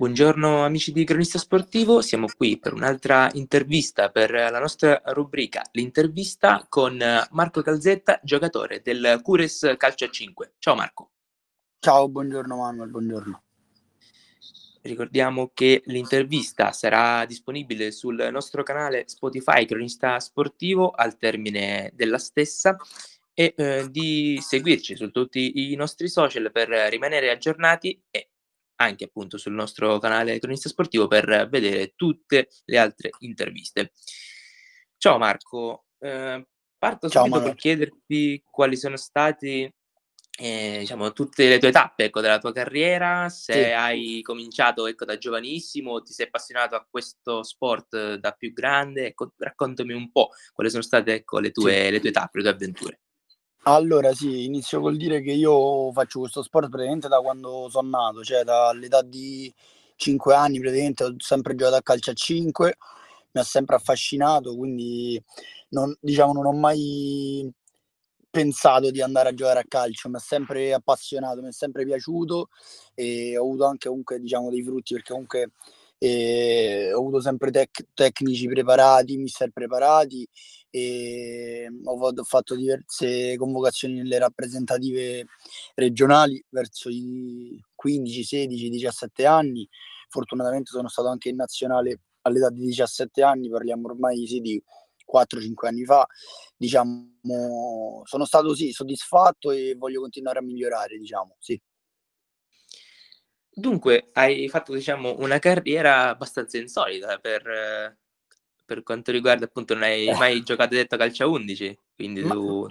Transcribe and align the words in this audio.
Buongiorno 0.00 0.64
amici 0.64 0.92
di 0.92 1.04
Cronista 1.04 1.38
Sportivo, 1.38 2.00
siamo 2.00 2.26
qui 2.34 2.58
per 2.58 2.72
un'altra 2.72 3.28
intervista 3.34 4.08
per 4.08 4.30
la 4.30 4.58
nostra 4.58 5.02
rubrica, 5.08 5.62
l'intervista 5.72 6.64
con 6.70 6.98
Marco 7.32 7.60
Calzetta, 7.60 8.18
giocatore 8.22 8.80
del 8.80 9.20
Cures 9.22 9.74
Calcio 9.76 10.06
a 10.06 10.08
5. 10.08 10.54
Ciao 10.58 10.74
Marco. 10.74 11.10
Ciao, 11.80 12.08
buongiorno 12.08 12.56
Manuel, 12.56 12.88
buongiorno. 12.88 13.42
Ricordiamo 14.80 15.50
che 15.52 15.82
l'intervista 15.84 16.72
sarà 16.72 17.26
disponibile 17.26 17.90
sul 17.90 18.26
nostro 18.32 18.62
canale 18.62 19.04
Spotify 19.06 19.66
Cronista 19.66 20.18
Sportivo 20.18 20.88
al 20.92 21.18
termine 21.18 21.92
della 21.92 22.16
stessa 22.16 22.74
e 23.34 23.52
eh, 23.54 23.86
di 23.90 24.38
seguirci 24.40 24.96
su 24.96 25.10
tutti 25.10 25.70
i 25.70 25.74
nostri 25.74 26.08
social 26.08 26.50
per 26.50 26.70
rimanere 26.70 27.30
aggiornati 27.30 28.02
e 28.10 28.29
anche 28.80 29.04
appunto 29.04 29.36
sul 29.38 29.52
nostro 29.52 29.98
canale 29.98 30.38
Cronista 30.38 30.68
Sportivo 30.68 31.06
per 31.06 31.48
vedere 31.50 31.92
tutte 31.94 32.48
le 32.64 32.78
altre 32.78 33.10
interviste. 33.20 33.92
Ciao 34.96 35.18
Marco, 35.18 35.86
eh, 35.98 36.46
parto 36.78 37.08
Ciao, 37.08 37.24
subito 37.24 37.36
Manuel. 37.36 37.52
per 37.52 37.60
chiederti 37.60 38.42
quali 38.50 38.76
sono 38.76 38.96
stati 38.96 39.72
eh, 40.42 40.78
diciamo, 40.80 41.12
tutte 41.12 41.48
le 41.48 41.58
tue 41.58 41.70
tappe 41.70 42.04
ecco, 42.04 42.22
della 42.22 42.38
tua 42.38 42.52
carriera, 42.52 43.28
se 43.28 43.52
sì. 43.52 43.58
hai 43.58 44.22
cominciato 44.22 44.86
ecco, 44.86 45.04
da 45.04 45.18
giovanissimo, 45.18 46.02
ti 46.02 46.14
sei 46.14 46.26
appassionato 46.26 46.74
a 46.76 46.86
questo 46.88 47.42
sport 47.42 48.14
da 48.14 48.32
più 48.32 48.52
grande, 48.54 49.08
ecco, 49.08 49.34
raccontami 49.36 49.92
un 49.92 50.10
po' 50.10 50.30
quali 50.54 50.70
sono 50.70 50.82
state 50.82 51.12
ecco, 51.12 51.40
le, 51.40 51.50
tue, 51.50 51.84
sì. 51.84 51.90
le 51.90 52.00
tue 52.00 52.10
tappe, 52.10 52.38
le 52.38 52.44
tue 52.44 52.52
avventure. 52.52 53.00
Allora 53.64 54.14
sì, 54.14 54.44
inizio 54.44 54.80
col 54.80 54.96
dire 54.96 55.20
che 55.20 55.32
io 55.32 55.92
faccio 55.92 56.20
questo 56.20 56.42
sport 56.42 56.68
praticamente 56.70 57.08
da 57.08 57.20
quando 57.20 57.68
sono 57.68 57.88
nato, 57.90 58.22
cioè 58.24 58.42
dall'età 58.42 59.02
di 59.02 59.52
5 59.96 60.34
anni 60.34 60.58
praticamente 60.60 61.04
ho 61.04 61.14
sempre 61.18 61.54
giocato 61.54 61.76
a 61.76 61.82
calcio 61.82 62.10
a 62.10 62.14
5, 62.14 62.76
mi 63.32 63.40
ha 63.40 63.44
sempre 63.44 63.76
affascinato, 63.76 64.56
quindi 64.56 65.22
non, 65.70 65.94
diciamo, 66.00 66.32
non 66.32 66.46
ho 66.46 66.52
mai 66.52 67.50
pensato 68.30 68.90
di 68.90 69.02
andare 69.02 69.28
a 69.30 69.34
giocare 69.34 69.60
a 69.60 69.64
calcio, 69.68 70.08
mi 70.08 70.16
ha 70.16 70.18
sempre 70.20 70.72
appassionato, 70.72 71.42
mi 71.42 71.48
è 71.48 71.52
sempre 71.52 71.84
piaciuto 71.84 72.48
e 72.94 73.36
ho 73.36 73.42
avuto 73.42 73.66
anche 73.66 73.88
comunque 73.88 74.20
diciamo 74.20 74.48
dei 74.50 74.62
frutti 74.62 74.94
perché 74.94 75.12
comunque 75.12 75.50
eh, 75.98 76.92
ho 76.94 76.98
avuto 76.98 77.20
sempre 77.20 77.50
tec- 77.50 77.86
tecnici 77.94 78.46
preparati, 78.46 79.16
mister 79.18 79.50
preparati 79.50 80.26
e 80.70 81.68
ho 81.84 82.24
fatto 82.24 82.54
diverse 82.54 83.36
convocazioni 83.36 83.94
nelle 83.94 84.18
rappresentative 84.18 85.26
regionali 85.74 86.42
verso 86.48 86.88
i 86.88 87.60
15, 87.74 88.22
16, 88.24 88.68
17 88.70 89.26
anni. 89.26 89.68
Fortunatamente 90.08 90.70
sono 90.70 90.88
stato 90.88 91.08
anche 91.08 91.28
in 91.28 91.36
nazionale 91.36 92.00
all'età 92.22 92.50
di 92.50 92.64
17 92.64 93.22
anni, 93.22 93.48
parliamo 93.48 93.88
ormai 93.88 94.26
sì, 94.26 94.40
di 94.40 94.62
4-5 95.04 95.66
anni 95.66 95.84
fa. 95.84 96.06
Diciamo, 96.56 98.02
sono 98.04 98.24
stato 98.24 98.54
sì, 98.54 98.70
soddisfatto 98.72 99.50
e 99.50 99.74
voglio 99.76 100.00
continuare 100.00 100.38
a 100.38 100.42
migliorare, 100.42 100.98
diciamo, 100.98 101.36
sì. 101.38 101.60
Dunque, 103.52 104.10
hai 104.12 104.48
fatto, 104.48 104.72
diciamo, 104.72 105.16
una 105.18 105.38
carriera 105.38 106.08
abbastanza 106.08 106.56
insolita 106.58 107.18
per, 107.18 107.42
per 108.70 108.84
quanto 108.84 109.10
riguarda, 109.10 109.46
appunto, 109.46 109.74
non 109.74 109.82
hai 109.82 110.06
eh. 110.06 110.14
mai 110.14 110.44
giocato 110.44 110.76
detto 110.76 110.96
calcio 110.96 111.24
a 111.24 111.26
11, 111.26 111.76
quindi 111.96 112.22
Ma, 112.22 112.34
tu... 112.34 112.68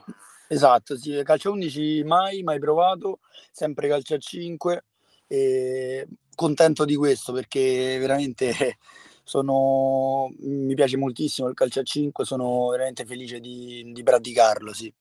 Esatto, 0.47 0.97
sì, 0.97 1.21
calcio 1.25 1.49
a 1.49 1.51
11 1.51 2.03
mai, 2.05 2.41
mai 2.41 2.57
provato, 2.57 3.19
sempre 3.51 3.89
calcio 3.89 4.13
a 4.15 4.17
5 4.17 4.85
e 5.27 6.07
contento 6.35 6.85
di 6.85 6.95
questo 6.95 7.33
perché 7.33 7.97
veramente 7.99 8.77
sono, 9.23 10.33
mi 10.39 10.73
piace 10.73 10.95
moltissimo 10.95 11.49
il 11.49 11.53
calcio 11.53 11.81
a 11.81 11.83
5, 11.83 12.23
sono 12.23 12.69
veramente 12.69 13.03
felice 13.03 13.41
di, 13.41 13.91
di 13.91 14.01
praticarlo, 14.01 14.71
sì. 14.71 14.91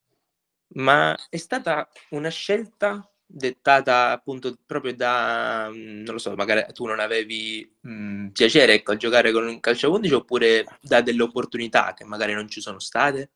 Ma 0.70 1.17
è 1.31 1.37
stata 1.37 1.89
una 2.11 2.29
scelta 2.29 3.08
dettata 3.30 4.11
appunto 4.11 4.56
proprio 4.66 4.94
da, 4.94 5.68
mhmm, 5.70 6.02
non 6.02 6.14
lo 6.14 6.18
so, 6.18 6.34
magari 6.34 6.64
tu 6.72 6.86
non 6.86 6.98
avevi 7.00 7.70
mh, 7.83 7.90
mhmm, 7.90 8.28
piacere 8.30 8.74
ecco, 8.74 8.92
a 8.92 8.96
giocare 8.96 9.33
con 9.33 9.46
un 9.46 9.61
calcio 9.61 9.89
a 9.89 9.90
11 9.90 10.14
oppure 10.14 10.64
da 10.80 11.02
delle 11.02 11.22
opportunità 11.22 11.94
che 11.94 12.05
magari 12.05 12.33
non 12.33 12.48
ci 12.48 12.61
sono 12.61 12.78
state? 12.78 13.30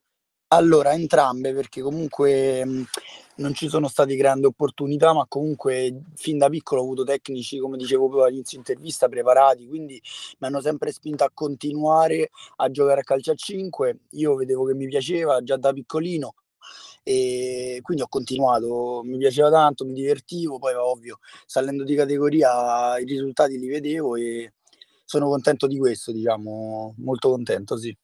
Allora, 0.48 0.92
entrambe, 0.92 1.54
perché 1.54 1.80
comunque 1.80 2.62
mh, 2.64 2.84
non 3.36 3.54
ci 3.54 3.68
sono 3.68 3.88
state 3.88 4.16
grandi 4.16 4.44
opportunità, 4.46 5.14
ma 5.14 5.24
comunque 5.26 6.02
fin 6.14 6.36
da 6.36 6.50
piccolo 6.50 6.82
ho 6.82 6.84
avuto 6.84 7.04
tecnici, 7.04 7.58
come 7.58 7.78
dicevo 7.78 8.22
all'inizio 8.22 8.58
intervista, 8.58 9.08
preparati, 9.08 9.66
quindi 9.66 10.00
mi 10.40 10.46
hanno 10.46 10.60
sempre 10.60 10.92
spinto 10.92 11.24
a 11.24 11.30
continuare 11.32 12.28
a 12.56 12.70
giocare 12.70 13.00
a 13.00 13.04
calcio 13.04 13.30
a 13.32 13.34
5. 13.34 14.00
Io 14.10 14.34
vedevo 14.34 14.64
che 14.66 14.74
mi 14.74 14.86
piaceva 14.88 15.42
già 15.42 15.56
da 15.56 15.72
piccolino, 15.72 16.34
e 17.02 17.80
quindi 17.82 18.02
ho 18.02 18.08
continuato, 18.08 19.02
mi 19.04 19.18
piaceva 19.18 19.50
tanto, 19.50 19.84
mi 19.84 19.92
divertivo, 19.92 20.58
poi 20.58 20.74
ovvio 20.74 21.18
salendo 21.46 21.84
di 21.84 21.94
categoria 21.94 22.98
i 22.98 23.04
risultati 23.04 23.58
li 23.58 23.68
vedevo 23.68 24.16
e 24.16 24.52
sono 25.04 25.28
contento 25.28 25.66
di 25.66 25.78
questo, 25.78 26.12
diciamo, 26.12 26.94
molto 26.98 27.30
contento, 27.30 27.76
sì. 27.76 27.94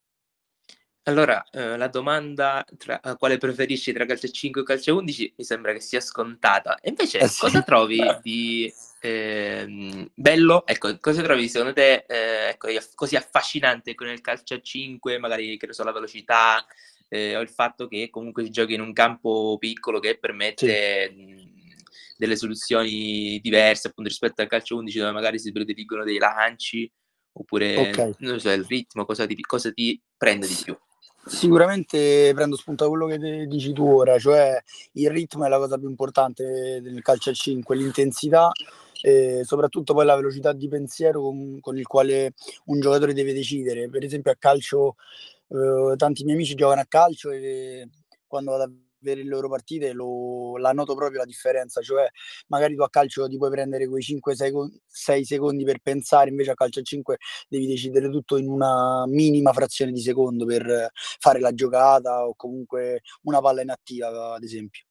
Allora, 1.08 1.42
eh, 1.50 1.78
la 1.78 1.88
domanda 1.88 2.62
tra 2.76 3.00
quale 3.16 3.38
preferisci 3.38 3.94
tra 3.94 4.04
calcio 4.04 4.28
5 4.28 4.60
e 4.60 4.64
calcio 4.64 4.94
11 4.94 5.34
mi 5.38 5.44
sembra 5.44 5.72
che 5.72 5.80
sia 5.80 6.02
scontata. 6.02 6.78
E 6.80 6.90
invece 6.90 7.20
eh 7.20 7.28
sì. 7.28 7.40
cosa 7.40 7.62
trovi 7.62 7.98
di 8.20 8.70
eh, 9.00 10.10
bello? 10.14 10.66
Ecco, 10.66 10.98
cosa 11.00 11.22
trovi 11.22 11.48
secondo 11.48 11.72
te 11.72 12.04
eh, 12.06 12.50
ecco, 12.50 12.68
così 12.94 13.16
affascinante 13.16 13.94
con 13.94 14.08
il 14.08 14.20
calcio 14.20 14.54
a 14.54 14.60
5, 14.60 15.18
magari 15.18 15.56
che 15.56 15.68
ne 15.68 15.72
so, 15.72 15.82
la 15.82 15.92
velocità, 15.92 16.62
eh, 17.08 17.36
o 17.36 17.40
il 17.40 17.48
fatto 17.48 17.88
che 17.88 18.08
comunque 18.10 18.44
si 18.44 18.50
giochi 18.50 18.74
in 18.74 18.80
un 18.80 18.92
campo 18.92 19.56
piccolo 19.58 19.98
che 19.98 20.18
permette 20.18 21.08
sì. 21.08 21.14
mh, 21.14 21.48
delle 22.16 22.36
soluzioni 22.36 23.38
diverse 23.40 23.88
appunto 23.88 24.10
rispetto 24.10 24.42
al 24.42 24.48
calcio 24.48 24.76
11 24.76 24.98
dove 24.98 25.12
magari 25.12 25.38
si 25.38 25.52
prediligono 25.52 26.04
dei 26.04 26.18
lanci 26.18 26.90
oppure 27.32 27.76
okay. 27.76 28.38
so, 28.38 28.50
il 28.50 28.64
ritmo, 28.64 29.04
cosa 29.04 29.26
ti, 29.26 29.40
cosa 29.40 29.70
ti 29.72 30.00
prende 30.16 30.46
di 30.46 30.56
più? 30.62 30.76
Sicuramente 31.24 32.32
prendo 32.34 32.56
spunto 32.56 32.84
da 32.84 32.90
quello 32.90 33.06
che 33.06 33.46
dici 33.46 33.72
tu 33.72 33.86
ora, 33.86 34.18
cioè 34.18 34.60
il 34.92 35.10
ritmo 35.10 35.44
è 35.44 35.48
la 35.48 35.58
cosa 35.58 35.76
più 35.76 35.88
importante 35.88 36.80
del 36.80 37.02
calcio 37.02 37.30
a 37.30 37.34
5, 37.34 37.76
l'intensità 37.76 38.50
e 39.00 39.42
soprattutto 39.44 39.94
poi 39.94 40.06
la 40.06 40.16
velocità 40.16 40.52
di 40.52 40.68
pensiero 40.68 41.20
con, 41.20 41.58
con 41.60 41.76
il 41.76 41.86
quale 41.86 42.32
un 42.66 42.80
giocatore 42.80 43.12
deve 43.12 43.34
decidere. 43.34 43.88
Per 43.88 44.02
esempio 44.02 44.32
a 44.32 44.36
calcio 44.36 44.96
eh, 45.48 45.96
tanti 45.96 46.24
miei 46.24 46.36
amici 46.36 46.54
giocano 46.54 46.80
a 46.80 46.86
calcio 46.86 47.30
e 47.30 47.88
quando 48.26 48.52
vado 48.52 48.64
a 48.64 48.70
vedere 49.00 49.22
le 49.22 49.28
loro 49.28 49.48
partite 49.48 49.92
lo, 49.92 50.56
la 50.58 50.72
noto 50.72 50.94
proprio 50.94 51.18
la 51.20 51.24
differenza, 51.24 51.80
cioè 51.80 52.08
magari 52.48 52.74
tu 52.74 52.82
a 52.82 52.90
calcio 52.90 53.28
ti 53.28 53.36
puoi 53.36 53.50
prendere 53.50 53.88
quei 53.88 54.02
5-6 54.02 55.22
secondi 55.22 55.64
per 55.64 55.78
pensare, 55.80 56.30
invece 56.30 56.50
a 56.50 56.54
calcio 56.54 56.80
a 56.80 56.82
5 56.82 57.16
devi 57.48 57.66
decidere 57.66 58.10
tutto 58.10 58.36
in 58.36 58.48
una 58.48 59.04
minima 59.06 59.52
frazione 59.52 59.92
di 59.92 60.00
secondo 60.00 60.44
per 60.44 60.90
fare 60.92 61.40
la 61.40 61.52
giocata 61.54 62.26
o 62.26 62.34
comunque 62.36 63.02
una 63.22 63.40
palla 63.40 63.62
inattiva 63.62 64.34
ad 64.34 64.42
esempio. 64.42 64.82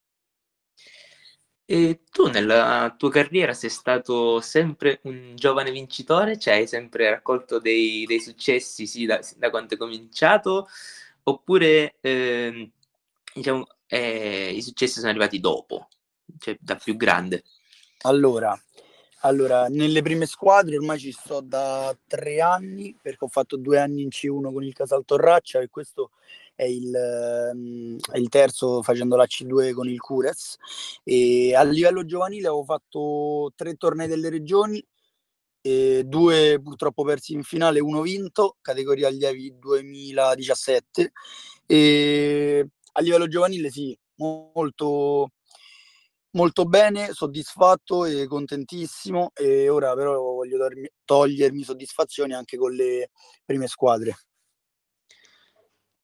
E 1.70 2.04
tu 2.10 2.28
nella 2.28 2.96
tua 2.98 3.12
carriera 3.12 3.54
sei 3.54 3.70
stato 3.70 4.40
sempre 4.40 5.02
un 5.04 5.34
giovane 5.36 5.70
vincitore? 5.70 6.40
Cioè 6.40 6.54
hai 6.54 6.68
sempre 6.68 7.10
raccolto 7.10 7.60
dei, 7.60 8.06
dei 8.06 8.22
successi, 8.22 8.88
sì, 8.88 9.06
da, 9.06 9.20
da, 9.36 9.50
quando 9.50 9.74
hai 9.74 9.78
cominciato? 9.78 10.70
Oppure, 11.24 11.98
eh, 12.00 12.72
diciamo, 13.34 13.68
eh, 13.86 14.54
i 14.56 14.62
successi 14.62 15.00
sono 15.00 15.10
arrivati 15.10 15.42
dopo, 15.42 15.90
cioè 16.40 16.56
da 16.58 16.76
più 16.76 16.96
grande? 16.96 17.44
Allora, 18.04 18.58
allora, 19.22 19.68
nelle 19.68 20.02
prime 20.02 20.26
squadre 20.26 20.78
ormai 20.78 21.00
ci 21.00 21.12
sto 21.12 21.42
da 21.42 21.94
tre 22.08 22.40
anni, 22.40 22.98
perché 23.02 23.26
ho 23.26 23.30
fatto 23.30 23.58
due 23.58 23.78
anni 23.78 24.04
in 24.04 24.08
C1 24.08 24.54
con 24.54 24.64
il 24.64 24.72
Casal 24.74 25.04
Torraccia 25.04 25.60
e 25.60 25.68
questo 25.68 26.12
è 26.58 26.64
il, 26.64 26.94
ehm, 26.94 27.98
è 28.12 28.18
il 28.18 28.30
terzo 28.30 28.82
facendo 28.82 29.16
la 29.16 29.26
C2 29.26 29.74
con 29.74 29.88
il 29.88 30.00
Cures. 30.00 30.58
E 31.04 31.54
a 31.56 31.62
livello 31.64 32.04
giovanile 32.04 32.48
avevo 32.48 32.64
fatto 32.64 33.52
tre 33.56 33.76
tornei 33.76 34.08
delle 34.08 34.30
regioni, 34.30 34.84
due 35.62 36.60
purtroppo 36.64 37.04
persi 37.04 37.34
in 37.34 37.44
finale, 37.44 37.80
uno 37.80 38.02
vinto, 38.02 38.58
categoria 38.62 39.08
allievi 39.08 39.58
2017. 39.60 41.12
E 41.66 42.68
a 42.94 43.02
livello 43.02 43.28
giovanile 43.28 43.70
sì, 43.70 43.96
molto, 44.16 45.30
molto 46.32 46.66
bene, 46.66 47.12
soddisfatto 47.14 48.06
e 48.06 48.26
contentissimo 48.28 49.32
e 49.36 49.70
ora 49.70 49.94
però 49.94 50.20
voglio 50.20 50.58
togliermi 51.06 51.64
soddisfazioni 51.64 52.34
anche 52.34 52.58
con 52.58 52.72
le 52.74 53.12
prime 53.46 53.68
squadre. 53.68 54.16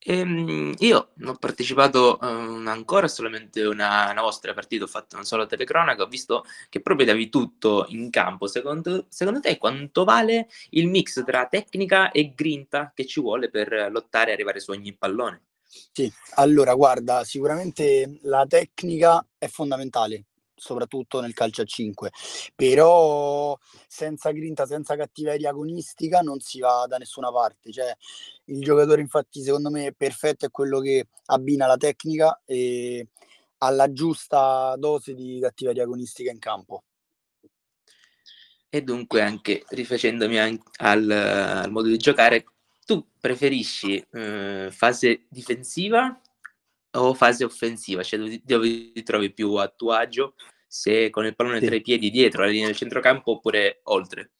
Ehm, 0.05 0.73
io 0.79 1.11
ho 1.23 1.35
partecipato 1.35 2.17
uh, 2.21 2.25
ancora 2.25 3.07
solamente 3.07 3.63
una, 3.63 4.11
una, 4.11 4.21
vostra 4.21 4.53
partita, 4.53 4.83
ho 4.83 4.87
fatto 4.87 5.15
una 5.15 5.23
sola 5.23 5.45
telecronaca, 5.45 6.03
ho 6.03 6.07
visto 6.07 6.43
che 6.69 6.81
proprio 6.81 7.05
davi 7.05 7.29
tutto 7.29 7.85
in 7.89 8.09
campo. 8.09 8.47
Secondo, 8.47 9.05
secondo 9.09 9.39
te 9.39 9.57
quanto 9.57 10.03
vale 10.03 10.47
il 10.71 10.87
mix 10.87 11.23
tra 11.23 11.47
tecnica 11.47 12.11
e 12.11 12.33
grinta 12.35 12.91
che 12.93 13.05
ci 13.05 13.21
vuole 13.21 13.49
per 13.49 13.89
lottare 13.91 14.31
e 14.31 14.33
arrivare 14.33 14.59
su 14.59 14.71
ogni 14.71 14.93
pallone? 14.93 15.43
Sì, 15.91 16.11
allora 16.35 16.75
guarda, 16.75 17.23
sicuramente 17.23 18.19
la 18.23 18.45
tecnica 18.47 19.25
è 19.37 19.47
fondamentale, 19.47 20.25
soprattutto 20.63 21.19
nel 21.19 21.33
calcio 21.33 21.61
a 21.61 21.65
5, 21.65 22.11
però 22.55 23.57
senza 23.87 24.31
grinta, 24.31 24.65
senza 24.65 24.95
cattiveria 24.95 25.49
agonistica 25.49 26.21
non 26.21 26.39
si 26.39 26.59
va 26.59 26.85
da 26.87 26.97
nessuna 26.97 27.31
parte. 27.31 27.71
Cioè, 27.71 27.95
il 28.45 28.61
giocatore 28.61 29.01
infatti 29.01 29.41
secondo 29.41 29.69
me 29.69 29.93
perfetto 29.95 30.45
è 30.45 30.51
quello 30.51 30.79
che 30.79 31.07
abbina 31.25 31.67
la 31.67 31.77
tecnica 31.77 32.41
e 32.45 33.09
alla 33.57 33.91
giusta 33.91 34.75
dose 34.77 35.13
di 35.13 35.39
cattiveria 35.41 35.83
agonistica 35.83 36.31
in 36.31 36.39
campo. 36.39 36.83
E 38.69 38.81
dunque 38.81 39.21
anche 39.21 39.63
rifacendomi 39.69 40.39
al, 40.39 41.11
al 41.11 41.71
modo 41.71 41.89
di 41.89 41.97
giocare, 41.97 42.45
tu 42.85 43.05
preferisci 43.19 44.03
eh, 44.11 44.69
fase 44.71 45.25
difensiva 45.29 46.19
o 46.95 47.13
fase 47.13 47.43
offensiva? 47.43 48.03
Cioè 48.03 48.19
dove, 48.19 48.41
dove, 48.43 48.91
ti 48.91 49.03
trovi 49.03 49.31
più 49.31 49.53
a 49.53 49.67
tuo 49.67 49.91
agio? 49.91 50.35
Se 50.73 51.11
con 51.11 51.23
il 51.23 51.35
pallone 51.35 51.59
sì. 51.59 51.67
tra 51.67 51.75
i 51.75 51.81
piedi 51.81 52.09
dietro 52.09 52.41
la 52.41 52.49
linea 52.49 52.65
del 52.65 52.75
centrocampo 52.75 53.33
oppure 53.33 53.81
oltre? 53.83 54.31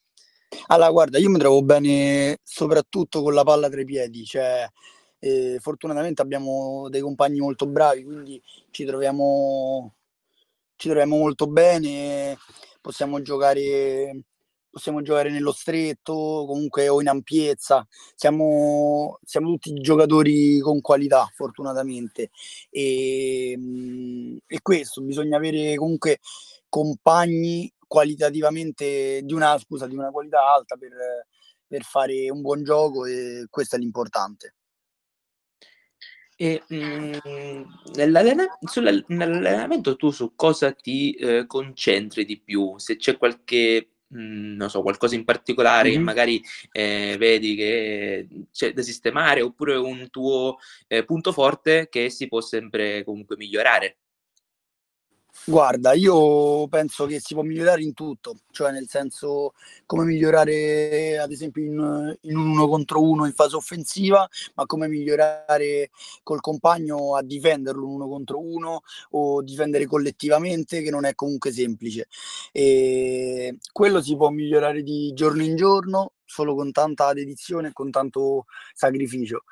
Allora, 0.66 0.90
guarda, 0.90 1.20
io 1.20 1.30
mi 1.30 1.38
trovo 1.38 1.62
bene 1.62 2.40
soprattutto 2.42 3.22
con 3.22 3.36
la 3.36 3.44
palla 3.44 3.70
tra 3.70 3.80
i 3.80 3.86
piedi, 3.86 4.26
cioè 4.26 4.68
eh, 5.20 5.58
fortunatamente 5.60 6.24
abbiamo 6.24 6.90
dei 6.90 7.02
compagni 7.02 7.40
molto 7.40 7.68
bravi, 7.68 8.04
quindi 8.04 8.42
ci 8.72 8.84
troviamo, 8.84 9.94
ci 10.76 10.88
troviamo 10.88 11.18
molto 11.18 11.46
bene, 11.46 12.36
possiamo 12.82 13.22
giocare 13.22 14.24
possiamo 14.74 15.04
giocare 15.04 15.30
nello 15.30 15.52
stretto, 15.52 16.46
comunque 16.48 16.90
o 16.90 17.00
in 17.00 17.08
ampiezza. 17.08 17.88
Siamo, 18.16 19.20
siamo 19.24 19.52
tutti 19.52 19.72
giocatori 19.76 20.60
con 20.60 20.82
qualità, 20.82 21.30
fortunatamente. 21.32 22.32
E, 22.72 23.54
mm, 23.56 24.38
e 24.48 24.62
questo, 24.64 25.02
bisogna 25.02 25.38
avere 25.38 25.76
comunque 25.76 26.20
compagni 26.70 27.72
qualitativamente 27.86 29.22
di 29.24 29.34
una, 29.34 29.60
scusa, 29.60 29.86
di 29.86 29.96
una 29.96 30.10
qualità 30.10 30.52
alta 30.52 30.76
per, 30.76 30.92
per 31.68 31.84
fare 31.84 32.32
un 32.32 32.42
buon 32.42 32.64
gioco 32.64 33.06
e 33.06 33.46
questo 33.52 33.76
è 33.76 33.80
l'importante. 33.80 34.56
E, 36.36 36.64
mh, 36.68 37.20
mm, 37.30 37.64
nell'allenamento 37.94 39.96
tu 39.96 40.10
su 40.10 40.34
cosa 40.36 40.72
ti 40.72 41.12
eh, 41.12 41.46
concentri 41.46 42.26
di 42.26 42.40
più? 42.40 42.80
Se 42.80 42.96
c'è 42.96 43.18
qualche 43.18 43.93
Mhmm, 44.14 44.56
non 44.56 44.70
so, 44.70 44.82
qualcosa 44.82 45.16
in 45.16 45.24
particolare 45.24 45.90
mm-hmm. 45.90 45.98
che 45.98 46.04
magari 46.04 46.44
eh, 46.72 47.16
vedi 47.18 47.56
che 47.56 48.28
c'è 48.52 48.74
da 48.74 48.82
sistemare, 48.82 49.42
oppure 49.42 49.76
un 49.76 50.10
tuo 50.10 50.58
eh, 50.88 51.04
punto 51.04 51.32
forte 51.32 51.90
che 51.90 52.10
si 52.10 52.28
può 52.28 52.40
sempre 52.42 53.04
comunque 53.04 53.36
migliorare? 53.36 53.98
Guarda, 55.46 55.92
io 55.92 56.70
penso 56.70 57.06
che 57.06 57.20
si 57.20 57.34
può 57.34 57.44
migliorare 57.44 57.82
in 57.84 57.94
tutto, 57.94 58.38
cioè 58.52 58.72
nel 58.72 58.88
senso 58.88 59.52
come 59.86 60.06
migliorare 60.06 61.18
ad 61.18 61.32
esempio 61.34 61.62
in, 61.62 62.18
in 62.22 62.38
un 62.38 62.48
uno 62.52 62.68
contro 62.70 63.02
uno 63.02 63.26
in 63.26 63.34
fase 63.34 63.58
offensiva, 63.58 64.26
ma 64.56 64.66
come 64.66 64.88
migliorare 64.88 65.90
col 66.24 66.40
compagno 66.40 67.18
a 67.18 67.24
difenderlo 67.24 67.86
uno 67.86 68.08
contro 68.08 68.40
uno 68.40 68.84
o 69.12 69.42
difendere 69.42 69.86
collettivamente, 69.86 70.82
che 70.82 70.90
non 70.90 71.04
è 71.04 71.14
comunque 71.14 71.52
semplice. 71.52 72.08
E 72.54 73.58
quello 73.74 74.02
si 74.02 74.16
può 74.16 74.30
migliorare 74.30 74.82
di 74.82 75.12
giorno 75.14 75.44
in 75.44 75.58
giorno, 75.58 76.14
solo 76.24 76.56
con 76.56 76.72
tanta 76.72 77.12
dedizione 77.12 77.68
e 77.70 77.74
con 77.74 77.92
tanto 77.92 78.46
sacrificio 78.74 79.44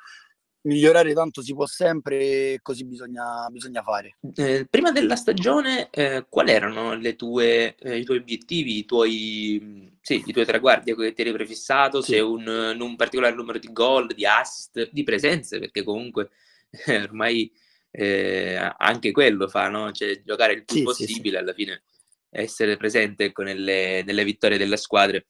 migliorare 0.62 1.12
tanto 1.12 1.42
si 1.42 1.54
può 1.54 1.66
sempre 1.66 2.18
e 2.18 2.58
così 2.62 2.84
bisogna, 2.84 3.48
bisogna 3.50 3.82
fare. 3.82 4.16
Eh, 4.34 4.66
prima 4.68 4.92
della 4.92 5.16
stagione, 5.16 5.88
eh, 5.90 6.26
quali 6.28 6.50
erano 6.50 6.98
tue, 7.16 7.74
eh, 7.76 7.98
i 7.98 8.04
tuoi 8.04 8.18
obiettivi, 8.18 8.78
i 8.78 8.84
tuoi, 8.84 9.90
sì, 10.00 10.22
i 10.26 10.32
tuoi 10.32 10.44
traguardi 10.44 10.94
che 10.94 11.12
ti 11.12 11.22
eri 11.22 11.32
prefissato? 11.32 12.00
Sì. 12.00 12.12
Se 12.12 12.20
un, 12.20 12.46
un, 12.78 12.96
particolare 12.96 13.34
numero 13.34 13.58
di 13.58 13.72
gol, 13.72 14.12
di 14.14 14.26
assist, 14.26 14.90
di 14.92 15.02
presenze, 15.02 15.58
perché 15.58 15.82
comunque 15.82 16.30
ormai 16.86 17.50
eh, 17.90 18.74
anche 18.76 19.10
quello 19.10 19.48
fa, 19.48 19.68
no? 19.68 19.90
Cioè, 19.92 20.22
giocare 20.24 20.54
il 20.54 20.64
più 20.64 20.76
sì, 20.76 20.82
possibile 20.82 21.36
sì, 21.36 21.42
alla 21.42 21.52
fine, 21.52 21.82
essere 22.30 22.76
presente 22.76 23.24
ecco, 23.24 23.42
nelle, 23.42 24.02
nelle 24.04 24.24
vittorie 24.24 24.58
delle 24.58 24.76
squadre. 24.76 25.26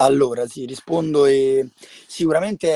Allora, 0.00 0.46
sì, 0.46 0.64
rispondo 0.64 1.26
e 1.26 1.70
sicuramente 2.06 2.68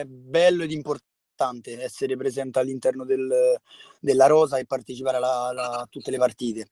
è 0.00 0.04
bello 0.06 0.62
ed 0.64 0.70
importante 0.70 1.78
essere 1.82 2.16
presente 2.16 2.58
all'interno 2.58 3.04
del, 3.04 3.58
della 4.00 4.26
rosa 4.26 4.56
e 4.58 4.64
partecipare 4.64 5.18
alla, 5.18 5.48
alla, 5.48 5.70
a 5.80 5.86
tutte 5.90 6.10
le 6.10 6.16
partite. 6.18 6.68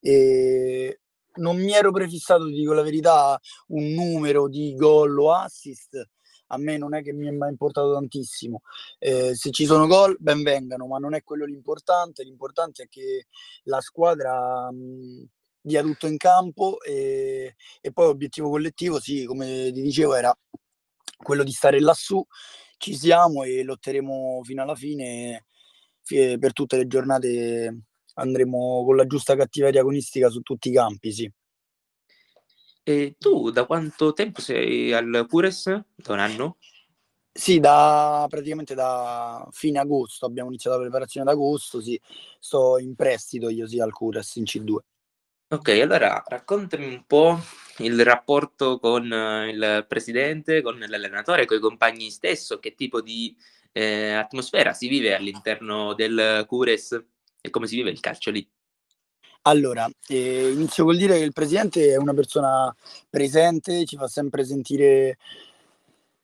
E 0.00 1.00
non 1.34 1.58
mi 1.60 1.72
ero 1.72 1.92
prefissato, 1.92 2.46
ti 2.46 2.52
dico 2.54 2.72
la 2.72 2.82
verità, 2.82 3.38
un 3.68 3.92
numero 3.92 4.48
di 4.48 4.74
gol 4.74 5.18
o 5.18 5.32
assist. 5.32 6.08
A 6.48 6.58
me 6.58 6.76
non 6.76 6.94
è 6.94 7.02
che 7.02 7.12
mi 7.12 7.28
è 7.28 7.30
mai 7.30 7.50
importato 7.50 7.92
tantissimo. 7.94 8.62
Eh, 8.98 9.34
se 9.34 9.50
ci 9.52 9.64
sono 9.64 9.86
gol, 9.86 10.16
ben 10.18 10.42
vengano, 10.42 10.86
ma 10.86 10.98
non 10.98 11.14
è 11.14 11.22
quello 11.22 11.44
l'importante. 11.44 12.24
L'importante 12.24 12.82
è 12.84 12.88
che 12.88 13.26
la 13.64 13.80
squadra 13.80 14.70
mh, 14.70 15.24
dia 15.62 15.80
tutto 15.82 16.08
in 16.08 16.16
campo 16.16 16.80
e, 16.82 17.54
e 17.80 17.92
poi 17.92 18.06
l'obiettivo 18.06 18.50
collettivo, 18.50 19.00
sì, 19.00 19.24
come 19.24 19.70
ti 19.72 19.80
dicevo, 19.80 20.14
era 20.14 20.36
quello 21.16 21.44
di 21.44 21.52
stare 21.52 21.80
lassù. 21.80 22.24
Ci 22.76 22.96
siamo 22.96 23.44
e 23.44 23.62
lotteremo 23.62 24.40
fino 24.42 24.62
alla 24.62 24.74
fine. 24.74 25.46
Per 26.04 26.52
tutte 26.52 26.76
le 26.76 26.88
giornate 26.88 27.84
andremo 28.14 28.82
con 28.84 28.96
la 28.96 29.06
giusta 29.06 29.36
cattiveria 29.36 29.80
agonistica 29.80 30.28
su 30.28 30.40
tutti 30.40 30.68
i 30.68 30.72
campi, 30.72 31.12
sì. 31.12 31.32
E 32.82 33.14
tu 33.16 33.50
da 33.50 33.64
quanto 33.64 34.12
tempo 34.12 34.40
sei 34.40 34.92
al 34.92 35.26
Cures? 35.28 35.64
Da 35.94 36.12
un 36.12 36.18
anno? 36.18 36.56
Sì, 37.32 37.60
da 37.60 38.26
praticamente 38.28 38.74
da 38.74 39.48
fine 39.52 39.78
agosto, 39.78 40.26
abbiamo 40.26 40.48
iniziato 40.48 40.76
la 40.76 40.82
preparazione 40.82 41.30
ad 41.30 41.36
agosto, 41.36 41.80
sì. 41.80 41.98
Sto 42.40 42.78
in 42.78 42.96
prestito 42.96 43.48
io 43.48 43.68
sì 43.68 43.78
al 43.78 43.92
Cures 43.92 44.34
in 44.36 44.42
C2. 44.42 44.76
Ok, 45.52 45.68
allora 45.68 46.24
raccontami 46.26 46.86
un 46.86 47.04
po' 47.06 47.38
il 47.80 48.02
rapporto 48.02 48.78
con 48.78 49.12
eh, 49.12 49.50
il 49.50 49.84
presidente, 49.86 50.62
con 50.62 50.78
l'allenatore, 50.78 51.44
con 51.44 51.58
i 51.58 51.60
compagni 51.60 52.08
stesso, 52.08 52.58
che 52.58 52.74
tipo 52.74 53.02
di 53.02 53.36
eh, 53.70 54.12
atmosfera 54.12 54.72
si 54.72 54.88
vive 54.88 55.14
all'interno 55.14 55.92
del 55.92 56.46
Cures 56.46 57.04
e 57.38 57.50
come 57.50 57.66
si 57.66 57.76
vive 57.76 57.90
il 57.90 58.00
calcio 58.00 58.30
lì. 58.30 58.50
Allora, 59.42 59.86
eh, 60.08 60.52
inizio 60.52 60.84
col 60.84 60.96
dire 60.96 61.18
che 61.18 61.24
il 61.24 61.34
presidente 61.34 61.92
è 61.92 61.96
una 61.96 62.14
persona 62.14 62.74
presente, 63.10 63.84
ci 63.84 63.98
fa 63.98 64.08
sempre 64.08 64.44
sentire 64.44 65.18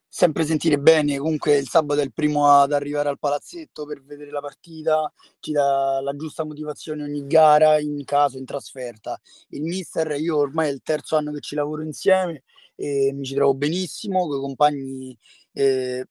sempre 0.08 0.44
sentire 0.44 0.78
bene, 0.78 1.18
comunque 1.18 1.56
il 1.56 1.68
sabato 1.68 2.00
è 2.00 2.04
il 2.04 2.12
primo 2.12 2.48
ad 2.48 2.72
arrivare 2.72 3.08
al 3.10 3.18
palazzetto 3.18 3.84
per 3.84 4.02
vedere 4.02 4.30
la 4.30 4.40
partita, 4.40 5.12
ci 5.38 5.52
dà 5.52 6.00
la 6.00 6.16
giusta 6.16 6.44
motivazione 6.44 7.04
ogni 7.04 7.26
gara, 7.26 7.78
in 7.78 8.02
caso, 8.04 8.38
in 8.38 8.44
trasferta. 8.44 9.20
Il 9.50 9.62
mister, 9.62 10.10
io 10.18 10.38
ormai 10.38 10.68
è 10.70 10.72
il 10.72 10.82
terzo 10.82 11.16
anno 11.16 11.32
che 11.32 11.40
ci 11.40 11.54
lavoro 11.54 11.82
insieme 11.82 12.44
e 12.74 13.12
mi 13.12 13.24
ci 13.24 13.34
trovo 13.34 13.54
benissimo, 13.54 14.26
con 14.26 14.38
i 14.38 14.40
compagni 14.40 15.18
eh, 15.52 16.06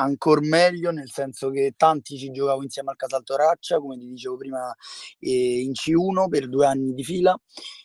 ancora 0.00 0.40
meglio, 0.42 0.90
nel 0.90 1.10
senso 1.10 1.50
che 1.50 1.74
tanti 1.76 2.16
ci 2.18 2.30
giocavo 2.30 2.62
insieme 2.62 2.90
al 2.90 2.96
Casalto 2.96 3.36
Raccia, 3.36 3.78
come 3.78 3.98
ti 3.98 4.06
dicevo 4.06 4.36
prima, 4.36 4.74
eh, 5.20 5.60
in 5.60 5.72
C1 5.72 6.28
per 6.28 6.48
due 6.48 6.66
anni 6.66 6.92
di 6.92 7.04
fila. 7.04 7.38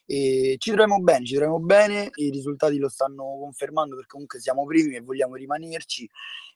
E 0.06 0.56
ci 0.60 0.70
troviamo 0.72 1.00
bene, 1.00 1.26
ci 1.26 1.36
troviamo 1.36 1.60
bene, 1.60 2.10
i 2.16 2.30
risultati 2.30 2.78
lo 2.78 2.90
stanno 2.90 3.24
confermando 3.40 3.96
perché 3.96 4.12
comunque 4.12 4.40
siamo 4.40 4.66
primi 4.66 4.96
e 4.96 5.02
vogliamo 5.02 5.36
rimanerci 5.36 6.10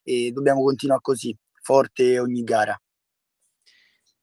e 0.04 0.32
dobbiamo 0.32 0.64
continuare 0.64 1.02
così, 1.02 1.36
forte 1.62 2.20
ogni 2.20 2.44
gara. 2.44 2.80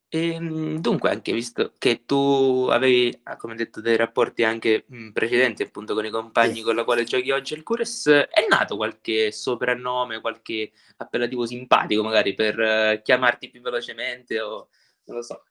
E, 0.08 0.34
ehm, 0.34 0.78
dunque, 0.78 1.10
anche 1.10 1.32
visto 1.32 1.72
che 1.78 2.04
tu 2.04 2.68
avevi, 2.70 3.18
ah, 3.24 3.36
come 3.36 3.54
detto, 3.56 3.80
dei 3.80 3.96
rapporti 3.96 4.44
anche 4.44 4.84
mh, 4.86 5.10
precedenti 5.10 5.62
appunto 5.62 5.94
con 5.94 6.04
i 6.04 6.10
compagni 6.10 6.56
sì. 6.56 6.62
con 6.62 6.76
la 6.76 6.84
quale 6.84 7.04
giochi 7.04 7.30
oggi 7.30 7.54
al 7.54 7.62
Cures, 7.62 8.06
è 8.06 8.46
nato 8.48 8.76
qualche 8.76 9.32
soprannome, 9.32 10.20
qualche 10.20 10.72
appellativo 10.98 11.46
simpatico 11.46 12.02
magari 12.02 12.34
per 12.34 12.58
uh, 12.58 13.02
chiamarti 13.02 13.50
più 13.50 13.60
velocemente 13.60 14.40
o 14.40 14.68
non 15.04 15.16
lo 15.16 15.22
so. 15.22 15.42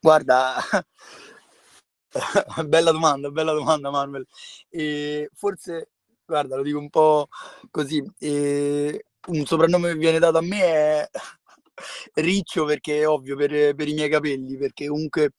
Guarda, 0.00 0.56
bella 2.66 2.90
domanda, 2.90 3.30
bella 3.30 3.52
domanda 3.52 3.90
Manuel. 3.90 4.26
E 4.68 5.30
forse, 5.34 5.90
guarda, 6.24 6.56
lo 6.56 6.62
dico 6.62 6.78
un 6.78 6.90
po' 6.90 7.28
così. 7.70 8.02
E 8.18 9.06
un 9.28 9.44
soprannome 9.46 9.92
che 9.92 9.98
viene 9.98 10.18
dato 10.18 10.38
a 10.38 10.42
me 10.42 10.60
è 10.60 11.10
Riccio 12.14 12.64
perché 12.64 13.00
è 13.00 13.08
ovvio 13.08 13.36
per, 13.36 13.74
per 13.74 13.88
i 13.88 13.94
miei 13.94 14.08
capelli, 14.08 14.56
perché 14.56 14.86
comunque 14.88 15.32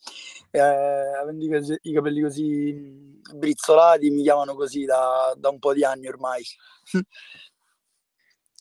eh, 0.52 0.60
avendo 0.60 1.46
i, 1.46 1.80
i, 1.82 1.94
capelli 1.94 2.22
così 2.22 3.22
brizzolati 3.36 4.10
mi 4.10 4.24
chiamano 4.24 4.56
così 4.56 4.86
da, 4.86 5.34
da 5.38 5.50
un 5.50 5.60
po' 5.60 5.74
di 5.74 5.84
anni 5.84 6.08
ormai. 6.08 6.44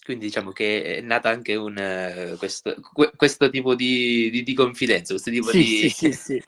Quindi 0.04 0.26
diciamo 0.26 0.50
che 0.50 0.96
è 0.96 1.00
nata 1.00 1.28
anche 1.28 1.54
un, 1.54 1.76
uh, 1.76 2.36
questo, 2.36 2.74
questo, 3.16 3.48
tipo 3.50 3.76
di, 3.76 4.30
di, 4.30 4.42
di, 4.42 4.52
confidenza, 4.52 5.12
questo 5.12 5.30
tipo 5.30 5.50
sì, 5.50 5.58
di... 5.58 5.64
Sì, 5.64 5.88
sì, 5.90 6.12
sì. 6.12 6.42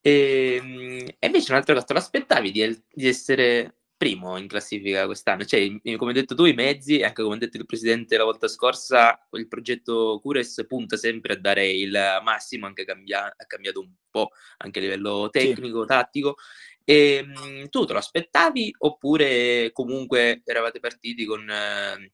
E, 0.00 0.60
ehm, 0.60 1.08
e, 1.18 1.26
invece 1.26 1.52
un'altra 1.52 1.74
cosa, 1.74 1.86
te 1.86 1.92
l'aspettavi 1.92 2.50
di, 2.50 2.82
di, 2.92 3.06
essere 3.06 3.74
primo 3.96 4.36
in 4.36 4.46
classifica 4.46 5.06
quest'anno? 5.06 5.44
Cioè, 5.44 5.80
come 5.96 6.10
hai 6.10 6.18
detto 6.18 6.34
tu, 6.34 6.44
i 6.44 6.54
mezzi, 6.54 7.02
anche 7.02 7.22
come 7.22 7.36
ha 7.36 7.38
detto 7.38 7.56
il 7.56 7.66
Presidente 7.66 8.16
la 8.16 8.24
volta 8.24 8.48
scorsa, 8.48 9.26
il 9.32 9.48
progetto 9.48 10.18
Cures 10.20 10.64
punta 10.66 10.96
sempre 10.96 11.34
a 11.34 11.38
dare 11.38 11.68
il 11.70 12.20
massimo, 12.22 12.66
anche 12.66 12.84
cambia, 12.84 13.34
ha 13.36 13.46
cambiato 13.46 13.80
un 13.80 13.90
po' 14.10 14.30
anche 14.58 14.78
a 14.78 14.82
livello 14.82 15.28
tecnico, 15.30 15.82
sì. 15.82 15.86
tattico. 15.86 16.36
E, 16.84 17.26
ehm, 17.34 17.68
tu 17.68 17.84
te 17.84 17.92
lo 17.92 17.98
aspettavi 17.98 18.74
oppure 18.78 19.70
comunque 19.72 20.42
eravate 20.44 20.80
partiti 20.80 21.24
con... 21.24 21.48
Eh, 21.48 22.12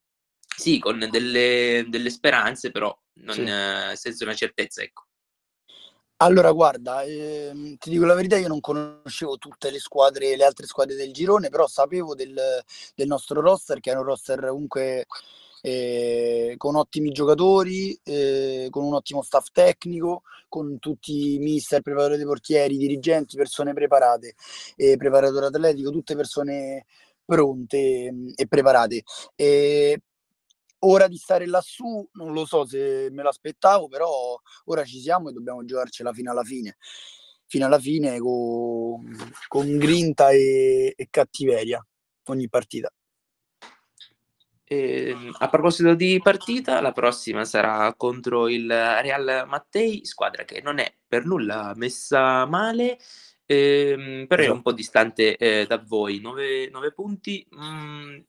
sì, 0.54 0.78
con 0.78 1.08
delle, 1.10 1.86
delle 1.88 2.10
speranze, 2.10 2.70
però 2.70 2.96
non 3.14 3.34
sì. 3.34 3.42
eh, 3.42 3.96
senza 3.96 4.24
una 4.24 4.34
certezza, 4.34 4.82
ecco. 4.82 5.06
Allora, 6.22 6.52
guarda, 6.52 7.02
ehm, 7.02 7.76
ti 7.78 7.90
dico 7.90 8.04
la 8.04 8.14
verità, 8.14 8.36
io 8.36 8.46
non 8.46 8.60
conoscevo 8.60 9.38
tutte 9.38 9.70
le 9.72 9.80
squadre, 9.80 10.36
le 10.36 10.44
altre 10.44 10.66
squadre 10.66 10.94
del 10.94 11.12
girone, 11.12 11.48
però 11.48 11.66
sapevo 11.66 12.14
del, 12.14 12.62
del 12.94 13.06
nostro 13.08 13.40
roster, 13.40 13.80
che 13.80 13.90
è 13.90 13.96
un 13.96 14.04
roster 14.04 14.38
comunque 14.46 15.06
eh, 15.62 16.54
con 16.58 16.76
ottimi 16.76 17.10
giocatori, 17.10 17.98
eh, 18.04 18.68
con 18.70 18.84
un 18.84 18.94
ottimo 18.94 19.22
staff 19.22 19.48
tecnico, 19.52 20.22
con 20.48 20.78
tutti 20.78 21.34
i 21.34 21.38
mister, 21.38 21.82
preparatori 21.82 22.18
dei 22.18 22.26
portieri, 22.26 22.76
dirigenti, 22.76 23.36
persone 23.36 23.72
preparate, 23.72 24.34
eh, 24.76 24.96
preparatore 24.96 25.46
atletico, 25.46 25.90
tutte 25.90 26.14
persone 26.14 26.84
pronte 27.24 28.12
mm, 28.12 28.28
e 28.36 28.46
preparate. 28.46 29.02
E 29.34 30.00
ora 30.84 31.08
di 31.08 31.16
stare 31.16 31.46
lassù 31.46 32.08
non 32.12 32.32
lo 32.32 32.44
so 32.46 32.64
se 32.64 33.08
me 33.10 33.22
l'aspettavo, 33.22 33.88
però 33.88 34.38
ora 34.66 34.84
ci 34.84 35.00
siamo 35.00 35.28
e 35.28 35.32
dobbiamo 35.32 35.64
giocarcela 35.64 36.12
fino 36.12 36.30
alla 36.30 36.44
fine. 36.44 36.76
Fino 37.46 37.66
alla 37.66 37.78
fine 37.78 38.18
con, 38.18 39.14
con 39.46 39.76
grinta 39.76 40.30
e, 40.30 40.94
e 40.96 41.08
cattiveria 41.10 41.84
ogni 42.24 42.48
partita. 42.48 42.90
Eh, 44.64 45.14
a 45.38 45.48
proposito 45.50 45.94
di 45.94 46.18
partita, 46.22 46.80
la 46.80 46.92
prossima 46.92 47.44
sarà 47.44 47.92
contro 47.94 48.48
il 48.48 48.66
Real 48.66 49.44
Mattei, 49.46 50.06
squadra 50.06 50.44
che 50.44 50.62
non 50.62 50.78
è 50.78 50.90
per 51.06 51.26
nulla 51.26 51.74
messa 51.76 52.46
male, 52.46 52.98
ehm, 53.44 54.24
però 54.26 54.40
esatto. 54.40 54.54
è 54.54 54.56
un 54.56 54.62
po' 54.62 54.72
distante 54.72 55.36
eh, 55.36 55.66
da 55.66 55.76
voi. 55.86 56.20
9 56.20 56.70
punti. 56.94 57.46
Mm, 57.54 58.20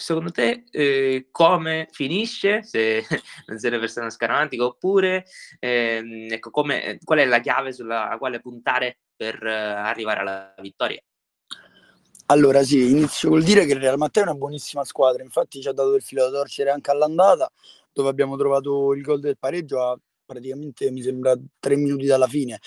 secondo 0.00 0.30
te 0.30 0.64
eh, 0.70 1.28
come 1.30 1.88
finisce, 1.90 2.62
se 2.62 3.04
non 3.46 3.58
sei 3.58 3.72
una 3.96 4.10
scaramantica, 4.10 4.64
oppure 4.64 5.24
ehm, 5.58 6.32
ecco, 6.32 6.50
come, 6.50 6.98
qual 7.04 7.18
è 7.18 7.24
la 7.24 7.40
chiave 7.40 7.72
sulla 7.72 8.16
quale 8.18 8.40
puntare 8.40 8.98
per 9.14 9.42
eh, 9.44 9.52
arrivare 9.52 10.20
alla 10.20 10.54
vittoria? 10.58 11.00
Allora 12.26 12.62
sì, 12.62 12.90
inizio 12.90 13.28
col 13.28 13.42
dire 13.42 13.66
che 13.66 13.72
il 13.72 13.80
Real 13.80 13.98
Matteo 13.98 14.22
è 14.22 14.26
una 14.26 14.36
buonissima 14.36 14.84
squadra, 14.84 15.22
infatti 15.22 15.60
ci 15.60 15.68
ha 15.68 15.72
dato 15.72 15.94
il 15.94 16.02
filo 16.02 16.24
da 16.24 16.30
torcere 16.30 16.70
anche 16.70 16.90
all'andata, 16.90 17.50
dove 17.92 18.08
abbiamo 18.08 18.36
trovato 18.36 18.92
il 18.94 19.02
gol 19.02 19.18
del 19.18 19.36
pareggio 19.36 19.82
a 19.82 19.98
praticamente 20.30 20.92
mi 20.92 21.02
sembra 21.02 21.36
tre 21.58 21.74
minuti 21.74 22.06
dalla 22.06 22.28
fine. 22.28 22.60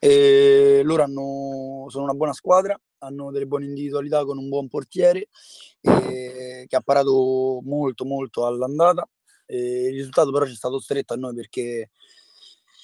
E 0.00 0.80
loro 0.82 1.04
hanno, 1.04 1.86
sono 1.88 2.04
una 2.04 2.14
buona 2.14 2.32
squadra, 2.32 2.78
hanno 2.98 3.30
delle 3.30 3.46
buone 3.46 3.66
individualità 3.66 4.24
con 4.24 4.38
un 4.38 4.48
buon 4.48 4.66
portiere 4.66 5.28
eh, 5.80 6.64
che 6.66 6.76
ha 6.76 6.80
parato 6.80 7.60
molto 7.62 8.04
molto 8.04 8.44
all'andata. 8.44 9.08
Eh, 9.46 9.88
il 9.88 9.94
risultato 9.94 10.32
però 10.32 10.44
ci 10.46 10.52
è 10.52 10.56
stato 10.56 10.80
stretto 10.80 11.14
a 11.14 11.16
noi 11.16 11.34
perché, 11.34 11.90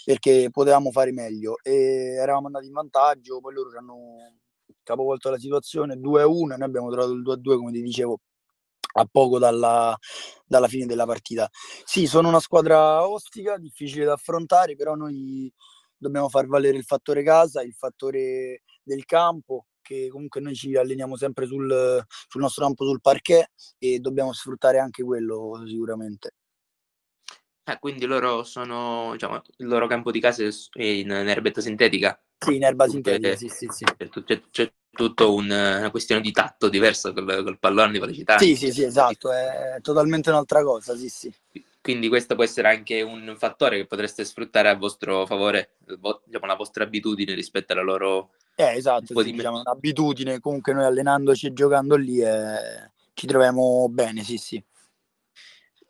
perché 0.04 0.48
potevamo 0.52 0.92
fare 0.92 1.10
meglio 1.10 1.56
e 1.60 2.14
eravamo 2.20 2.46
andati 2.46 2.66
in 2.66 2.72
vantaggio, 2.72 3.40
poi 3.40 3.54
loro 3.54 3.70
ci 3.70 3.76
hanno 3.76 4.36
capovolto 4.84 5.30
la 5.30 5.38
situazione 5.38 5.96
2-1 5.96 6.52
e 6.52 6.56
noi 6.56 6.62
abbiamo 6.62 6.90
trovato 6.90 7.12
il 7.12 7.22
2-2 7.22 7.56
come 7.56 7.72
ti 7.72 7.82
dicevo 7.82 8.20
a 8.92 9.08
poco 9.10 9.38
dalla, 9.38 9.96
dalla 10.46 10.68
fine 10.68 10.86
della 10.86 11.06
partita. 11.06 11.48
Sì, 11.84 12.06
sono 12.06 12.28
una 12.28 12.40
squadra 12.40 13.08
ostica, 13.08 13.58
difficile 13.58 14.04
da 14.04 14.14
affrontare, 14.14 14.76
però 14.76 14.94
noi 14.94 15.52
dobbiamo 15.96 16.28
far 16.28 16.46
valere 16.46 16.76
il 16.76 16.84
fattore 16.84 17.22
casa, 17.22 17.62
il 17.62 17.74
fattore 17.74 18.62
del 18.82 19.04
campo 19.04 19.66
che 19.82 20.08
comunque 20.08 20.40
noi 20.40 20.54
ci 20.54 20.74
alleniamo 20.76 21.16
sempre 21.16 21.46
sul, 21.46 22.04
sul 22.28 22.40
nostro 22.40 22.64
campo, 22.64 22.84
sul 22.84 23.00
parquet 23.00 23.50
e 23.78 23.98
dobbiamo 23.98 24.32
sfruttare 24.32 24.78
anche 24.78 25.02
quello 25.02 25.62
sicuramente. 25.66 26.34
Eh, 27.64 27.78
quindi 27.78 28.06
loro 28.06 28.42
sono, 28.42 29.10
diciamo, 29.12 29.40
il 29.58 29.66
loro 29.66 29.86
campo 29.86 30.10
di 30.10 30.20
casa 30.20 30.42
è 30.42 30.82
in, 30.82 31.10
in 31.10 31.28
erbetta 31.28 31.60
sintetica? 31.60 32.20
Sì, 32.38 32.56
in 32.56 32.64
erba 32.64 32.88
sintetica, 32.88 33.36
sì, 33.36 33.48
sì, 33.48 33.68
sì. 33.70 33.84
C'è, 34.24 34.42
c'è 34.50 34.72
tutto 34.92 35.34
un, 35.34 35.46
una 35.46 35.90
questione 35.90 36.20
di 36.20 36.30
tatto 36.30 36.68
diverso 36.68 37.12
col, 37.12 37.42
col 37.42 37.58
pallone 37.58 37.92
di 37.92 37.98
velocità. 37.98 38.38
Sì, 38.38 38.54
sì, 38.54 38.70
sì, 38.70 38.84
esatto, 38.84 39.32
è 39.32 39.78
totalmente 39.80 40.30
un'altra 40.30 40.62
cosa, 40.62 40.96
sì, 40.96 41.08
sì. 41.08 41.32
Quindi 41.80 42.08
questo 42.08 42.36
può 42.36 42.44
essere 42.44 42.68
anche 42.68 43.02
un 43.02 43.34
fattore 43.36 43.76
che 43.76 43.86
potreste 43.86 44.24
sfruttare 44.24 44.68
a 44.68 44.76
vostro 44.76 45.26
favore, 45.26 45.76
diciamo, 46.24 46.46
la 46.46 46.54
vostra 46.54 46.84
abitudine 46.84 47.34
rispetto 47.34 47.72
alla 47.72 47.82
loro 47.82 48.30
eh, 48.54 48.76
esatto, 48.76 49.18
sì, 49.22 49.32
diciamo 49.32 49.60
un'abitudine, 49.60 50.38
comunque 50.38 50.74
noi 50.74 50.84
allenandoci 50.84 51.46
e 51.46 51.52
giocando 51.52 51.96
lì 51.96 52.20
eh, 52.20 52.90
ci 53.14 53.26
troviamo 53.26 53.88
bene, 53.88 54.22
sì, 54.22 54.36
sì. 54.36 54.62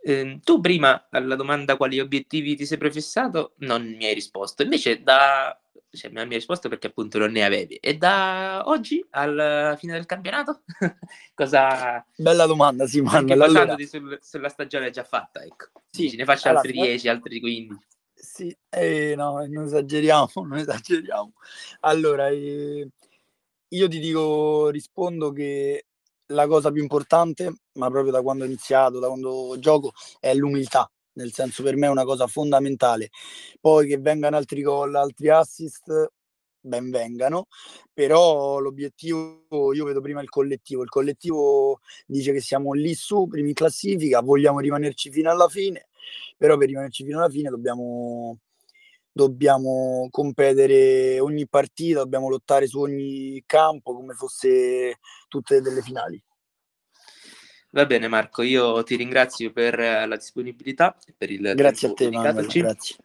Eh, 0.05 0.41
tu 0.43 0.61
prima 0.61 1.09
alla 1.11 1.37
domanda 1.37 1.77
quali 1.77 2.01
obiettivi 2.01 2.57
ti 2.57 2.67
sei 2.67 2.79
prefissato 2.79 3.55
non 3.59 3.85
mi 3.85 4.07
hai 4.07 4.15
risposto, 4.15 4.63
invece 4.63 5.03
da... 5.03 5.57
Cioè, 5.95 6.11
mi 6.11 6.21
hai 6.21 6.29
risposto 6.29 6.71
perché 6.71 6.87
appunto 6.87 7.19
non 7.19 7.33
ne 7.33 7.45
avevi. 7.45 7.75
E 7.75 7.99
da 7.99 8.63
oggi 8.67 9.05
alla 9.11 9.77
fine 9.79 9.93
del 9.93 10.07
campionato? 10.07 10.63
cosa... 11.35 12.05
Bella 12.17 12.47
domanda, 12.47 12.87
sì, 12.87 13.03
Anche 13.07 13.37
basandoti 13.37 13.71
allora... 13.71 13.87
sul, 13.87 14.19
sulla 14.23 14.49
stagione 14.49 14.91
già 14.91 15.05
fatta, 15.05 15.43
ecco. 15.43 15.67
Sì. 15.91 16.03
Dici, 16.03 16.17
ne 16.17 16.25
faccio 16.25 16.49
allora, 16.49 16.63
altri 16.63 16.81
10, 16.81 17.09
altri 17.09 17.41
15. 17.41 17.87
Sì, 18.15 18.57
eh, 18.71 19.15
no, 19.17 19.45
non 19.47 19.65
esageriamo, 19.65 20.31
non 20.35 20.59
esageriamo. 20.59 21.33
Allora, 21.81 22.29
eh, 22.29 22.89
io 23.69 23.89
ti 23.89 23.99
dico, 23.99 24.71
rispondo 24.71 25.31
che 25.33 25.87
la 26.27 26.47
cosa 26.47 26.71
più 26.71 26.81
importante, 26.81 27.53
ma 27.75 27.91
proprio 27.91 28.13
da 28.13 28.23
quando 28.23 28.45
ho 28.45 28.47
iniziato, 28.47 28.99
da 28.99 29.09
quando 29.09 29.57
gioco, 29.59 29.93
è 30.21 30.33
l'umiltà. 30.35 30.91
Nel 31.15 31.33
senso, 31.33 31.63
per 31.63 31.77
me 31.77 31.87
è 31.87 31.91
una 31.91 32.05
cosa 32.05 32.27
fondamentale. 32.27 33.11
Poi 33.61 33.87
che 33.87 33.99
vengano 33.99 34.37
altri 34.37 34.63
gol, 34.63 34.95
altri 34.95 35.29
assist, 35.29 36.11
ben 36.61 36.91
vengano, 36.91 37.47
però 37.93 38.59
l'obiettivo, 38.59 39.73
io 39.75 39.85
vedo 39.85 40.01
prima 40.01 40.23
il 40.23 40.29
collettivo. 40.31 40.83
Il 40.83 40.89
collettivo 40.89 41.81
dice 42.07 42.33
che 42.33 42.41
siamo 42.41 42.73
lì 42.73 42.95
su, 42.95 43.27
primi 43.27 43.49
in 43.49 43.55
classifica, 43.55 44.21
vogliamo 44.21 44.61
rimanerci 44.61 45.11
fino 45.11 45.31
alla 45.31 45.49
fine 45.49 45.87
però 46.37 46.57
per 46.57 46.69
rimanerci 46.69 47.05
fino 47.05 47.19
alla 47.19 47.29
fine 47.29 47.51
dobbiamo, 47.51 48.39
dobbiamo 49.13 50.09
competere 50.11 51.21
ogni 51.21 51.47
partita, 51.49 52.01
dobbiamo 52.01 52.29
lottare 52.29 52.67
su 52.67 52.81
ogni 52.81 53.43
campo 53.47 53.95
come 53.95 54.15
fosse 54.15 54.99
tutte 55.29 55.61
delle 55.61 55.83
finali. 55.83 56.21
Va 57.75 57.87
bene 57.87 58.07
Marco, 58.07 58.43
io 58.43 58.83
ti 58.83 58.97
ringrazio 58.97 59.51
per 59.51 59.79
la 59.79 60.17
disponibilità 60.17 60.95
e 61.07 61.15
per 61.17 61.31
il 61.31 61.53
Grazie 61.55 61.89
a 61.89 61.93
te 61.95 62.11
Manuel, 62.11 62.47
grazie. 62.47 62.97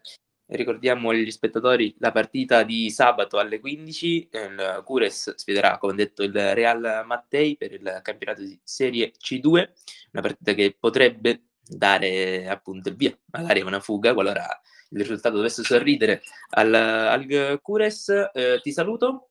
Ricordiamo 0.47 1.09
agli 1.09 1.31
spettatori 1.31 1.95
la 1.99 2.11
partita 2.11 2.63
di 2.63 2.89
sabato 2.89 3.37
alle 3.37 3.61
15, 3.61 4.29
il 4.29 4.81
Cures 4.83 5.35
sfiderà 5.35 5.77
come 5.77 5.95
detto 5.95 6.21
il 6.21 6.33
Real 6.33 7.03
Mattei 7.05 7.55
per 7.55 7.71
il 7.71 7.99
campionato 8.01 8.41
di 8.41 8.59
Serie 8.61 9.13
C2, 9.17 9.69
una 10.11 10.21
partita 10.21 10.53
che 10.53 10.75
potrebbe 10.77 11.43
dare 11.61 12.49
appunto 12.49 12.89
il 12.89 12.95
via, 12.97 13.17
magari 13.31 13.61
una 13.61 13.79
fuga 13.79 14.13
qualora 14.13 14.45
il 14.89 14.99
risultato 14.99 15.37
dovesse 15.37 15.63
sorridere 15.63 16.23
al, 16.51 16.73
al 16.73 17.59
Cures. 17.61 18.09
Eh, 18.33 18.59
ti 18.61 18.73
saluto. 18.73 19.29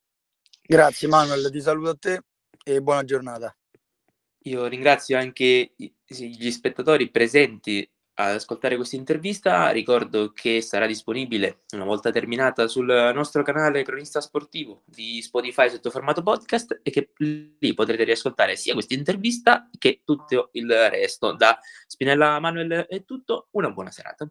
Grazie 0.62 1.08
Manuel, 1.08 1.50
ti 1.50 1.60
saluto 1.60 1.90
a 1.90 1.96
te 1.98 2.22
e 2.64 2.80
buona 2.80 3.04
giornata. 3.04 3.54
Io 4.46 4.66
ringrazio 4.66 5.18
anche 5.18 5.72
gli 5.76 6.50
spettatori 6.50 7.10
presenti 7.10 7.88
ad 8.18 8.34
ascoltare 8.34 8.76
questa 8.76 8.94
intervista. 8.94 9.70
Ricordo 9.70 10.32
che 10.32 10.60
sarà 10.60 10.86
disponibile 10.86 11.64
una 11.74 11.84
volta 11.84 12.12
terminata 12.12 12.68
sul 12.68 12.86
nostro 13.12 13.42
canale 13.42 13.82
Cronista 13.82 14.20
Sportivo 14.20 14.82
di 14.84 15.20
Spotify 15.20 15.68
sotto 15.68 15.90
formato 15.90 16.22
podcast 16.22 16.78
e 16.84 16.90
che 16.90 17.10
lì 17.16 17.74
potrete 17.74 18.04
riascoltare 18.04 18.54
sia 18.54 18.72
questa 18.72 18.94
intervista 18.94 19.68
che 19.76 20.02
tutto 20.04 20.50
il 20.52 20.70
resto. 20.90 21.32
Da 21.32 21.58
Spinella 21.84 22.38
Manuel 22.38 22.86
è 22.88 23.04
tutto, 23.04 23.48
una 23.50 23.70
buona 23.72 23.90
serata. 23.90 24.24